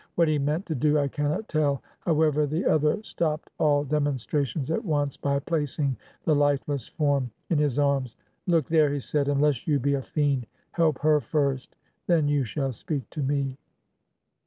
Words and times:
What 0.15 0.27
he 0.27 0.39
meant 0.39 0.65
to 0.65 0.73
do 0.73 0.97
I 0.97 1.07
cannot 1.07 1.47
tell; 1.47 1.83
however, 1.99 2.47
the 2.47 2.65
other 2.65 3.03
stopped 3.03 3.51
all 3.59 3.83
dem 3.83 4.05
onstrations 4.05 4.71
at 4.71 4.83
once 4.83 5.15
by 5.15 5.37
placing 5.37 5.95
the 6.25 6.33
lifeless 6.33 6.87
form 6.87 7.29
in 7.51 7.59
his 7.59 7.77
arms. 7.77 8.17
'Look 8.47 8.67
there!' 8.67 8.91
he 8.91 8.99
said; 8.99 9.27
'xmless 9.27 9.67
you 9.67 9.77
be 9.77 9.93
a 9.93 10.01
fiend, 10.01 10.47
help 10.71 10.97
her 11.01 11.19
first— 11.19 11.75
then 12.07 12.27
you 12.27 12.43
shall 12.43 12.71
speak 12.71 13.11
to 13.11 13.21
me.' 13.21 13.59